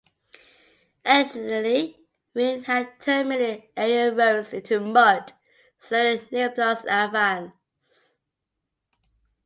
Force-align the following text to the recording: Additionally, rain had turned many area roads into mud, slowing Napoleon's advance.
Additionally, 1.05 1.95
rain 2.33 2.63
had 2.63 2.99
turned 3.01 3.29
many 3.29 3.69
area 3.77 4.11
roads 4.11 4.51
into 4.51 4.79
mud, 4.79 5.31
slowing 5.77 6.27
Napoleon's 6.31 6.83
advance. 6.89 8.15